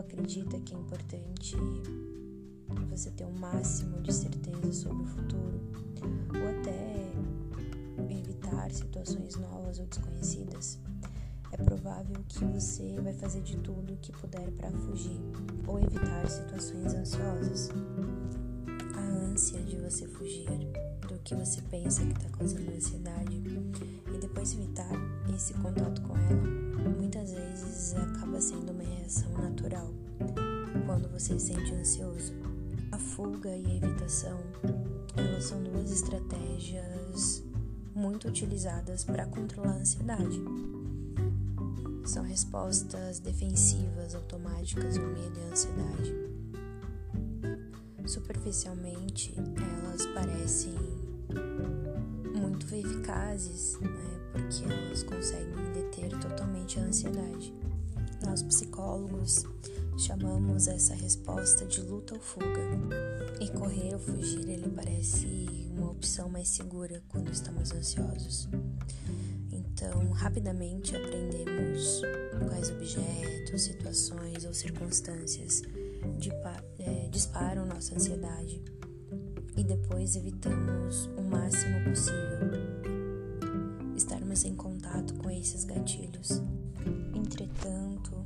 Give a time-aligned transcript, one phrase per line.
[0.00, 1.56] acredita que é importante
[2.90, 5.60] você ter o um máximo de certeza sobre o futuro,
[6.28, 7.12] ou até
[8.12, 10.78] evitar situações novas ou desconhecidas,
[11.52, 15.20] é provável que você vai fazer de tudo o que puder para fugir
[15.66, 17.70] ou evitar situações ansiosas.
[18.94, 20.48] A ânsia de você fugir
[21.08, 23.40] do que você pensa que está causando ansiedade
[24.30, 24.88] depois evitar
[25.34, 29.92] esse contato com ela, muitas vezes acaba sendo uma reação natural
[30.86, 32.32] quando você se sente ansioso.
[32.92, 34.38] A fuga e a evitação,
[35.16, 37.42] elas são duas estratégias
[37.92, 40.40] muito utilizadas para controlar a ansiedade.
[42.04, 46.14] São respostas defensivas automáticas ao medo e à ansiedade.
[48.06, 50.74] Superficialmente, elas parecem
[52.34, 57.54] muito eficazes, né, porque elas conseguem deter totalmente a ansiedade.
[58.24, 59.44] Nós psicólogos
[59.96, 62.60] chamamos essa resposta de luta ou fuga.
[63.40, 65.26] E correr ou fugir, ele parece
[65.76, 68.48] uma opção mais segura quando estamos ansiosos.
[69.50, 72.02] Então, rapidamente aprendemos
[72.48, 75.62] quais objetos, situações ou circunstâncias
[76.78, 78.62] é, disparam nossa ansiedade
[79.56, 82.69] e depois evitamos o máximo possível
[85.40, 86.42] esses gatilhos.
[87.14, 88.24] Entretanto,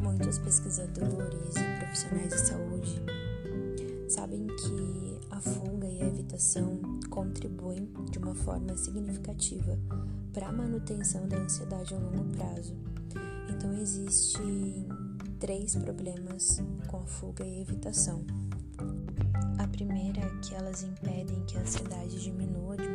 [0.00, 3.02] muitos pesquisadores e profissionais de saúde
[4.08, 6.80] sabem que a fuga e a evitação
[7.10, 9.78] contribuem de uma forma significativa
[10.32, 12.76] para a manutenção da ansiedade a longo prazo.
[13.48, 14.86] Então existem
[15.38, 18.24] três problemas com a fuga e a evitação.
[19.58, 22.91] A primeira é que elas impedem que a ansiedade diminua de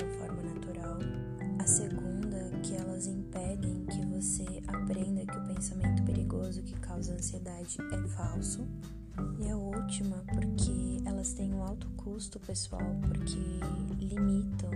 [3.28, 8.66] impedem que você aprenda que o pensamento perigoso que causa ansiedade é falso.
[9.40, 13.60] E a última, porque elas têm um alto custo pessoal, porque
[14.00, 14.72] limitam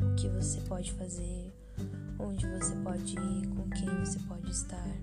[0.00, 1.52] o que você pode fazer,
[2.18, 4.96] onde você pode ir, com quem você pode estar.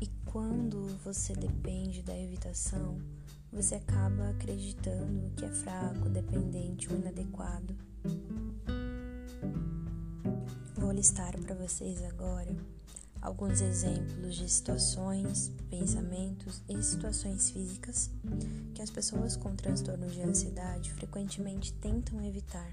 [0.00, 2.98] E quando você depende da evitação,
[3.52, 7.76] você acaba acreditando que é fraco, dependente ou inadequado.
[11.02, 12.54] Listar para vocês agora
[13.20, 18.08] alguns exemplos de situações, pensamentos e situações físicas
[18.72, 22.70] que as pessoas com transtorno de ansiedade frequentemente tentam evitar.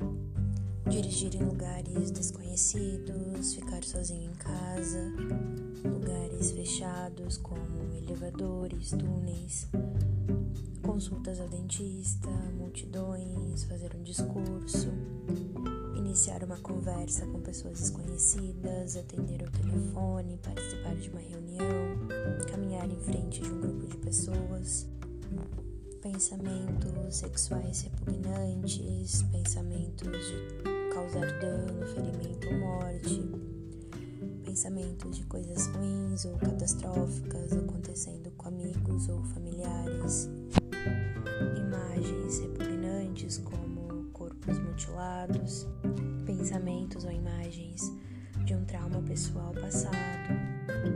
[0.87, 5.11] Dirigir em lugares desconhecidos, ficar sozinho em casa,
[5.83, 9.67] lugares fechados como elevadores, túneis,
[10.83, 14.89] consultas ao dentista, multidões, fazer um discurso,
[16.09, 21.67] iniciar uma conversa com pessoas desconhecidas, atender o telefone, participar de uma reunião,
[22.49, 24.87] caminhar em frente de um grupo de pessoas,
[26.01, 33.31] pensamentos sexuais repugnantes, pensamentos de causar dano, ferimento ou morte,
[34.43, 40.27] pensamentos de coisas ruins ou catastróficas acontecendo com amigos ou familiares,
[41.55, 43.78] imagens repugnantes como
[44.39, 45.67] corpos mutilados,
[46.25, 47.91] pensamentos ou imagens
[48.45, 49.93] de um trauma pessoal passado,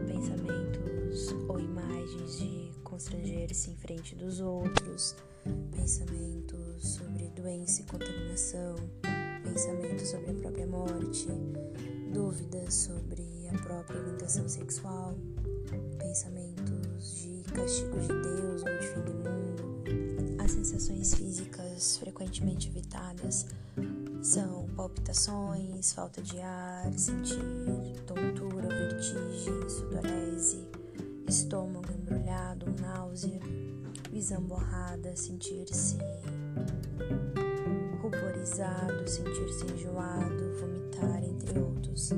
[0.07, 5.15] pensamentos ou imagens de constranger-se em frente dos outros,
[5.71, 8.75] pensamentos sobre doença e contaminação,
[9.43, 11.27] pensamentos sobre a própria morte,
[12.13, 15.15] dúvidas sobre a própria orientação sexual,
[15.99, 20.43] pensamentos de castigo de Deus ou de fim do mundo.
[20.43, 21.52] As sensações físicas
[22.23, 23.45] frequentemente evitadas
[24.21, 27.41] são palpitações, falta de ar, sentir
[28.07, 30.65] tontura, vertigem, sudorese,
[31.27, 33.39] estômago embrulhado, náusea,
[34.09, 35.97] visão borrada, sentir-se
[38.01, 42.11] ruborizado, sentir-se enjoado, vomitar, entre outros.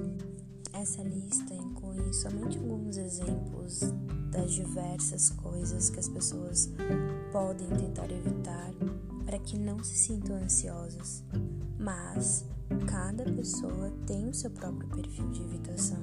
[0.71, 3.79] Essa lista inclui somente alguns exemplos
[4.31, 6.69] das diversas coisas que as pessoas
[7.31, 8.71] podem tentar evitar
[9.25, 11.23] para que não se sintam ansiosas
[11.85, 12.43] mas
[12.87, 15.99] cada pessoa tem o seu próprio perfil de evitação.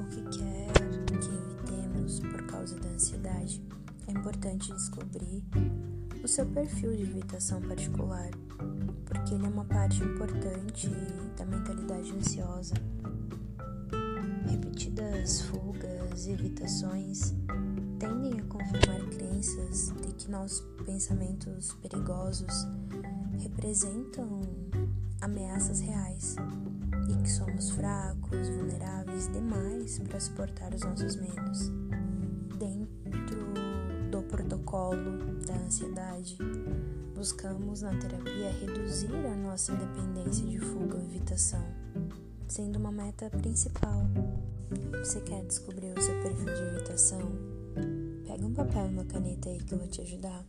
[0.00, 0.72] O que quer
[1.18, 3.62] que evitemos por causa da ansiedade,
[4.08, 5.44] é importante descobrir
[6.24, 8.30] o seu perfil de evitação particular,
[9.04, 10.88] porque ele é uma parte importante
[11.36, 12.74] da mentalidade ansiosa.
[14.48, 17.34] repetidas fugas e evitações
[19.46, 22.66] crenças de que nossos pensamentos perigosos
[23.38, 24.40] representam
[25.20, 26.36] ameaças reais
[27.08, 31.70] e que somos fracos, vulneráveis demais para suportar os nossos medos.
[32.58, 33.54] Dentro
[34.10, 36.36] do protocolo da ansiedade,
[37.14, 41.64] buscamos na terapia reduzir a nossa dependência de fuga ou evitação,
[42.48, 44.02] sendo uma meta principal.
[44.98, 47.45] Você quer descobrir o seu perfil de evitação?
[48.36, 50.44] Pega um papel e uma caneta aí que eu vou te ajudar.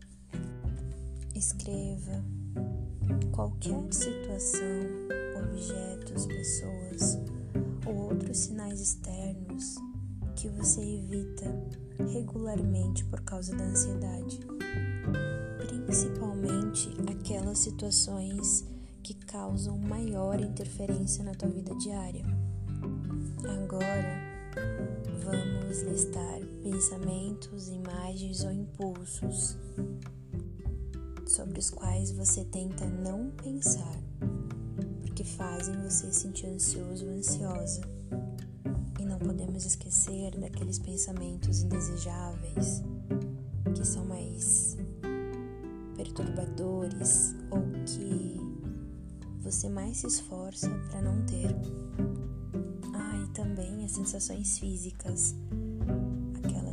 [1.34, 2.22] Escreva
[3.32, 4.60] qualquer situação,
[5.42, 7.18] objetos, pessoas
[7.86, 9.76] ou outros sinais externos
[10.36, 11.46] que você evita
[12.12, 14.38] regularmente por causa da ansiedade,
[15.86, 18.66] principalmente aquelas situações
[19.02, 22.26] que causam maior interferência na tua vida diária.
[23.64, 24.20] Agora,
[25.24, 29.58] vamos listar pensamentos, imagens ou impulsos
[31.26, 33.98] sobre os quais você tenta não pensar,
[35.02, 37.82] porque fazem você sentir ansioso ou ansiosa.
[39.00, 42.84] E não podemos esquecer daqueles pensamentos indesejáveis
[43.74, 44.76] que são mais
[45.96, 48.42] perturbadores ou que
[49.40, 51.56] você mais se esforça para não ter.
[52.94, 55.34] Ah, e também as sensações físicas,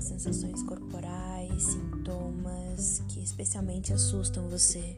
[0.04, 4.96] sensações corporais, sintomas que especialmente assustam você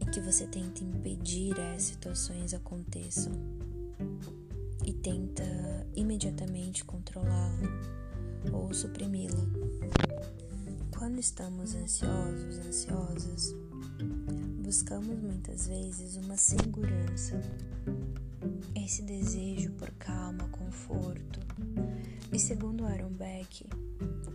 [0.00, 3.32] e que você tenta impedir as situações aconteçam
[4.84, 5.44] e tenta
[5.94, 7.68] imediatamente controlá-la
[8.52, 9.44] ou suprimi-la.
[10.96, 13.54] Quando estamos ansiosos, ansiosas,
[14.64, 17.40] buscamos muitas vezes uma segurança,
[18.74, 21.40] esse desejo por calma, conforto.
[22.32, 23.66] E segundo Aaron Beck,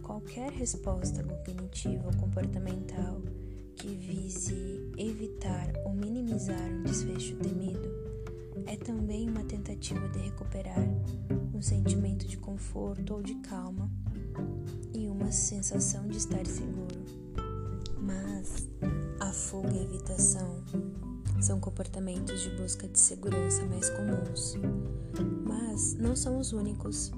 [0.01, 3.21] qualquer resposta cognitiva ou comportamental
[3.75, 7.89] que vise evitar ou minimizar um desfecho temido
[8.67, 10.87] é também uma tentativa de recuperar
[11.53, 13.89] um sentimento de conforto ou de calma
[14.93, 16.95] e uma sensação de estar seguro.
[17.99, 18.67] Mas
[19.19, 20.63] a fuga e a evitação
[21.41, 24.55] são comportamentos de busca de segurança mais comuns,
[25.43, 27.11] mas não são os únicos.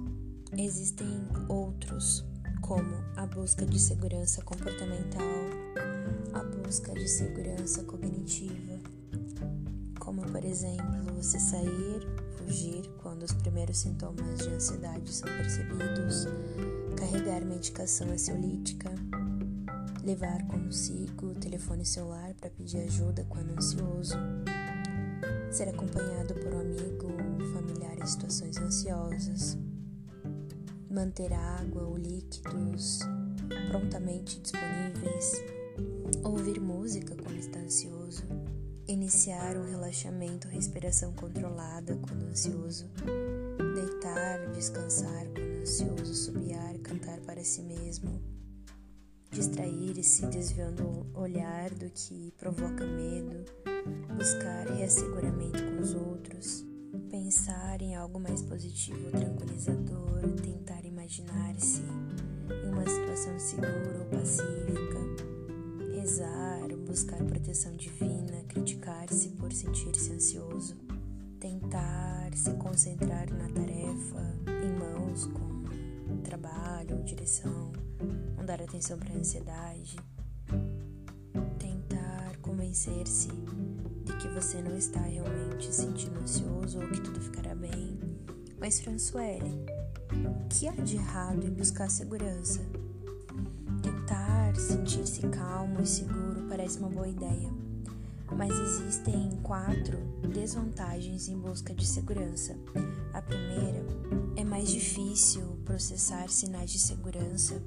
[0.57, 2.23] Existem outros
[2.61, 5.21] como a busca de segurança comportamental,
[6.33, 8.79] a busca de segurança cognitiva,
[9.99, 16.27] como por exemplo você sair, fugir quando os primeiros sintomas de ansiedade são percebidos,
[16.95, 18.89] carregar medicação ansiolítica,
[20.03, 24.15] levar consigo o telefone celular para pedir ajuda quando ansioso,
[25.49, 29.57] ser acompanhado por um amigo ou familiar em situações ansiosas.
[30.89, 32.99] Manter água ou líquidos
[33.69, 35.41] prontamente disponíveis,
[36.23, 38.23] ouvir música quando está ansioso,
[38.87, 42.89] iniciar um relaxamento, respiração controlada quando ansioso,
[43.73, 48.21] deitar, descansar quando ansioso, subiar, cantar para si mesmo,
[49.33, 53.43] distrair-se desviando o olhar do que provoca medo,
[54.15, 56.73] buscar reasseguramento com os outros
[57.09, 64.99] pensar em algo mais positivo, tranquilizador, tentar imaginar-se em uma situação segura ou pacífica,
[65.95, 70.75] rezar, buscar proteção divina, criticar-se por sentir-se ansioso,
[71.39, 77.71] tentar se concentrar na tarefa em mãos com trabalho ou direção,
[78.43, 79.95] não dar atenção para a ansiedade,
[81.57, 87.97] tentar convencer-se de que você não está realmente sentindo ansioso ou que tudo ficará bem.
[88.59, 89.65] Mas, Françoele,
[90.11, 92.59] o que há de errado em buscar segurança?
[93.81, 97.49] Tentar sentir-se calmo e seguro parece uma boa ideia,
[98.29, 99.97] mas existem quatro
[100.33, 102.57] desvantagens em busca de segurança.
[103.13, 103.85] A primeira
[104.35, 107.61] é mais difícil processar sinais de segurança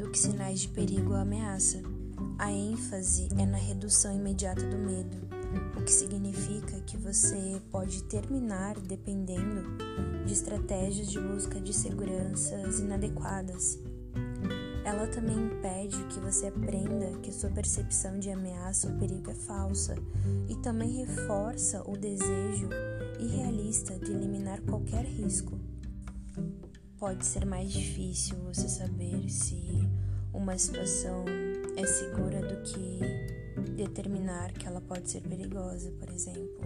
[0.00, 1.82] do que sinais de perigo ou ameaça.
[2.38, 5.30] A ênfase é na redução imediata do medo
[5.76, 9.76] o que significa que você pode terminar dependendo
[10.24, 13.78] de estratégias de busca de seguranças inadequadas.
[14.84, 19.96] Ela também impede que você aprenda que sua percepção de ameaça ou perigo é falsa
[20.48, 22.68] e também reforça o desejo
[23.18, 25.58] irrealista de eliminar qualquer risco.
[26.98, 29.88] Pode ser mais difícil você saber se
[30.32, 31.24] uma situação
[31.76, 33.00] é segura do que
[33.76, 36.60] determinar que ela pode ser perigosa, por exemplo.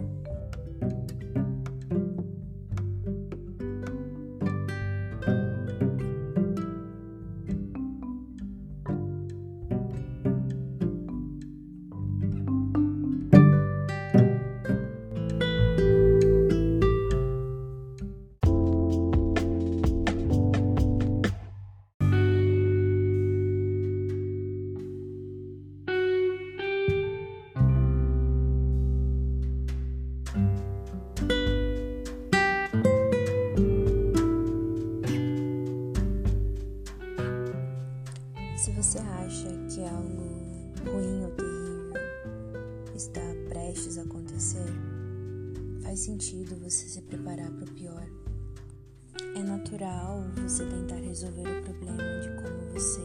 [49.65, 53.01] Natural você tentar resolver o problema de como você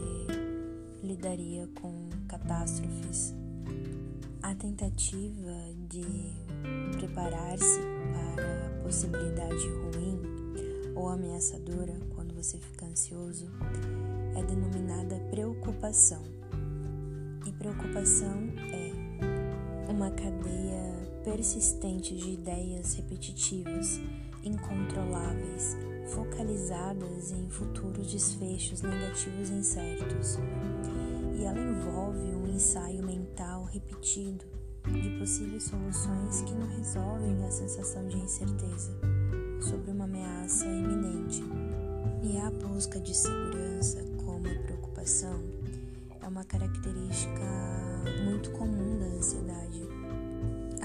[1.01, 3.33] lidaria com catástrofes.
[4.43, 5.55] A tentativa
[5.89, 6.05] de
[6.97, 7.79] preparar-se
[8.13, 10.21] para a possibilidade ruim
[10.95, 13.47] ou ameaçadora quando você fica ansioso
[14.37, 16.21] é denominada preocupação.
[17.47, 18.37] E preocupação
[18.71, 23.99] é uma cadeia persistente de ideias repetitivas,
[24.43, 25.75] incontroláveis,
[26.11, 30.37] focalizadas em futuros desfechos negativos incertos.
[31.33, 34.45] E ela envolve um ensaio mental repetido
[34.87, 38.91] de possíveis soluções que não resolvem a sensação de incerteza
[39.61, 41.43] sobre uma ameaça iminente.
[42.23, 45.41] E a busca de segurança, como preocupação,
[46.21, 47.41] é uma característica
[48.25, 49.87] muito comum da ansiedade.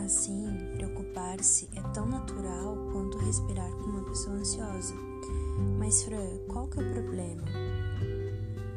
[0.04, 5.05] Assim, preocupar-se é tão natural quanto respirar com uma pessoa ansiosa.
[5.78, 7.44] Mas, Fran, qual que é o problema?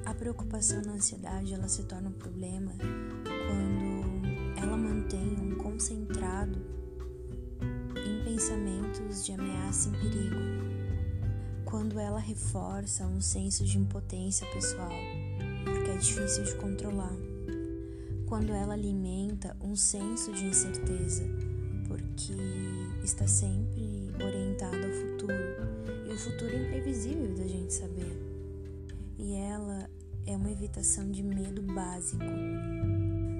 [0.06, 2.72] A preocupação na ansiedade ela se torna um problema
[3.24, 6.60] quando ela mantém um concentrado
[7.96, 10.40] em pensamentos de ameaça e perigo.
[11.66, 14.92] Quando ela reforça um senso de impotência pessoal,
[15.64, 17.16] porque é difícil de controlar.
[18.26, 21.24] Quando ela alimenta um senso de incerteza,
[21.88, 22.34] porque
[23.04, 23.79] está sempre
[24.24, 25.34] orientada ao futuro,
[26.08, 28.18] e o futuro é imprevisível da gente saber.
[29.18, 29.90] E ela
[30.26, 32.24] é uma evitação de medo básico,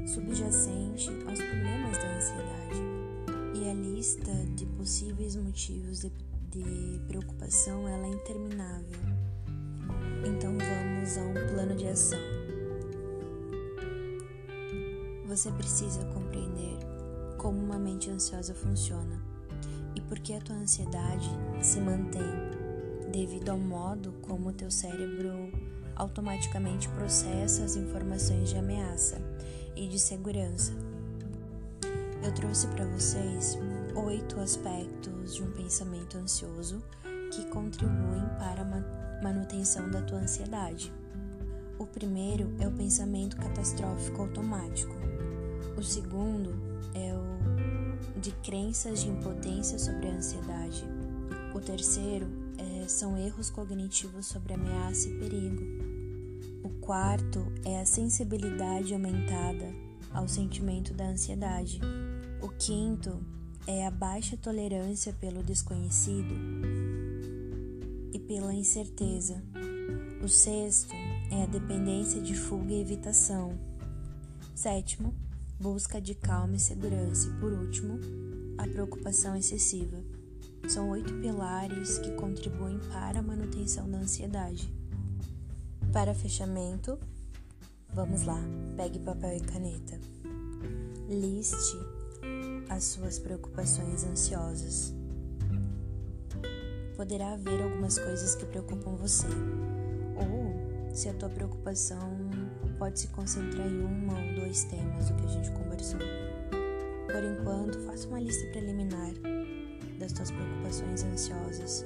[0.08, 2.82] subjacente aos problemas da ansiedade.
[3.56, 6.12] E a lista de possíveis motivos de,
[6.50, 9.00] de preocupação ela é interminável.
[10.26, 12.20] Então vamos a um plano de ação.
[15.28, 16.78] Você precisa compreender
[17.38, 19.29] como uma mente ansiosa funciona
[20.10, 21.30] e por que a tua ansiedade
[21.62, 22.24] se mantém
[23.12, 25.52] devido ao modo como o teu cérebro
[25.96, 29.22] automaticamente processa as informações de ameaça
[29.76, 30.74] e de segurança.
[32.24, 33.58] Eu trouxe para vocês
[33.96, 36.82] oito aspectos de um pensamento ansioso
[37.32, 40.92] que contribuem para a manutenção da tua ansiedade.
[41.78, 44.94] O primeiro é o pensamento catastrófico automático.
[45.78, 46.54] O segundo
[46.94, 47.29] é o
[48.20, 50.84] de crenças de impotência sobre a ansiedade.
[51.54, 55.64] O terceiro é, são erros cognitivos sobre ameaça e perigo.
[56.64, 59.74] O quarto é a sensibilidade aumentada
[60.14, 61.80] ao sentimento da ansiedade.
[62.42, 63.20] O quinto
[63.66, 66.36] é a baixa tolerância pelo desconhecido
[68.14, 69.42] e pela incerteza.
[70.22, 70.94] O sexto
[71.32, 73.58] é a dependência de fuga e evitação.
[74.54, 75.14] Sétimo,
[75.60, 77.28] busca de calma e segurança.
[77.28, 78.00] E por último,
[78.58, 79.98] a preocupação excessiva.
[80.68, 84.72] São oito pilares que contribuem para a manutenção da ansiedade.
[85.92, 86.98] Para fechamento,
[87.94, 88.40] vamos lá,
[88.76, 90.00] pegue papel e caneta.
[91.10, 91.78] Liste
[92.70, 94.94] as suas preocupações ansiosas.
[96.96, 99.28] Poderá haver algumas coisas que preocupam você,
[100.18, 100.49] ou
[101.00, 102.18] se a tua preocupação
[102.78, 106.00] pode se concentrar em uma ou dois temas do que a gente conversou.
[107.08, 109.12] Por enquanto, faça uma lista preliminar
[109.98, 111.86] das tuas preocupações ansiosas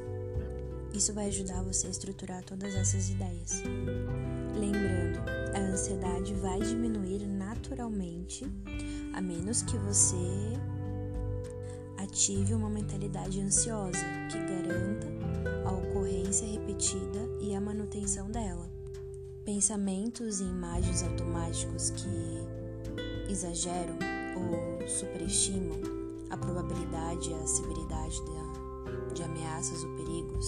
[0.93, 3.63] isso vai ajudar você a estruturar todas essas ideias.
[4.55, 5.20] Lembrando,
[5.55, 8.46] a ansiedade vai diminuir naturalmente,
[9.13, 10.15] a menos que você
[11.98, 15.08] ative uma mentalidade ansiosa que garanta
[15.65, 18.73] a ocorrência repetida e a manutenção dela.
[19.46, 23.98] Pensamentos e imagens automáticos que exageram
[24.38, 25.78] ou superestimam
[26.30, 28.16] a probabilidade e a severidade
[29.14, 30.46] de ameaças ou perigos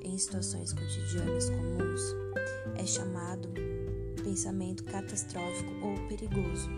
[0.00, 2.00] em situações cotidianas comuns
[2.76, 3.50] é chamado
[4.24, 6.70] pensamento catastrófico ou perigoso,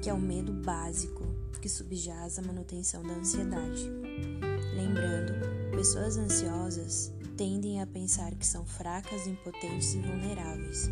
[0.00, 1.26] que é o medo básico
[1.60, 3.88] que subjaz a manutenção da ansiedade.
[4.74, 5.34] Lembrando,
[5.70, 10.90] pessoas ansiosas tendem a pensar que são fracas, impotentes e vulneráveis.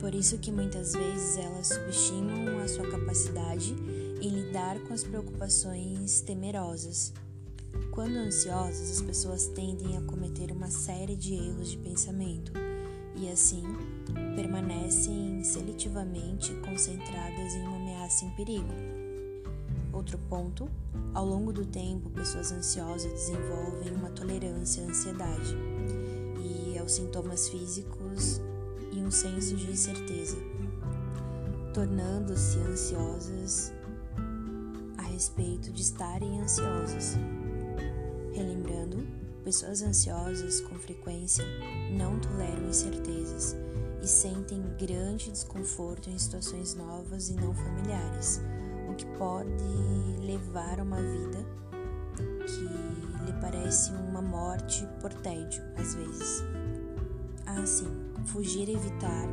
[0.00, 3.74] Por isso que muitas vezes elas subestimam a sua capacidade
[4.20, 7.12] em lidar com as preocupações temerosas
[7.90, 12.52] quando ansiosas, as pessoas tendem a cometer uma série de erros de pensamento
[13.14, 13.62] e, assim,
[14.34, 18.93] permanecem seletivamente concentradas em uma ameaça em perigo.
[19.94, 20.68] Outro ponto:
[21.14, 25.56] ao longo do tempo, pessoas ansiosas desenvolvem uma tolerância à ansiedade
[26.42, 28.40] e aos sintomas físicos
[28.92, 30.36] e um senso de incerteza,
[31.72, 33.72] tornando-se ansiosas
[35.14, 37.16] respeito de estarem ansiosas.
[38.32, 39.06] Relembrando,
[39.44, 41.44] pessoas ansiosas com frequência
[41.96, 43.56] não toleram incertezas
[44.02, 48.40] e sentem grande desconforto em situações novas e não familiares,
[48.94, 49.64] que pode
[50.20, 51.44] levar a uma vida
[52.46, 56.44] que lhe parece uma morte por tédio, às vezes.
[57.46, 57.88] Assim,
[58.26, 59.28] fugir e evitar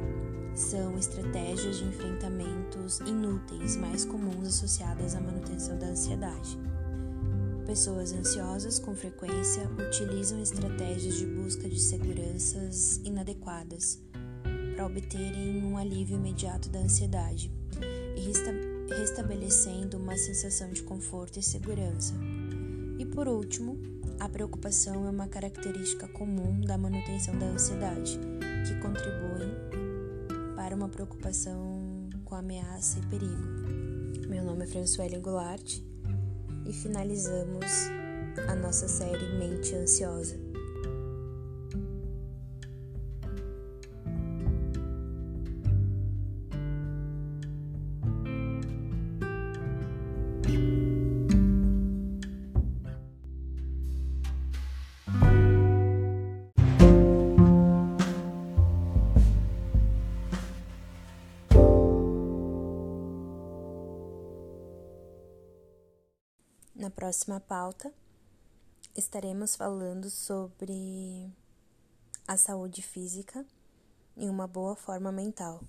[0.53, 6.60] são estratégias de enfrentamentos inúteis mais comuns associadas à manutenção da ansiedade.
[7.65, 14.01] Pessoas ansiosas com frequência utilizam estratégias de busca de seguranças inadequadas
[14.75, 17.51] para obterem um alívio imediato da ansiedade
[18.93, 22.13] restabelecendo uma sensação de conforto e segurança.
[23.00, 23.77] E por último,
[24.19, 28.19] a preocupação é uma característica comum da manutenção da ansiedade,
[28.67, 29.51] que contribui
[30.55, 34.27] para uma preocupação com ameaça e perigo.
[34.29, 35.79] Meu nome é Françoise Goulart
[36.65, 37.65] e finalizamos
[38.48, 40.40] a nossa série Mente Ansiosa.
[66.91, 67.89] Na próxima pauta,
[68.93, 71.32] estaremos falando sobre
[72.27, 73.45] a saúde física
[74.17, 75.63] e uma boa forma mental.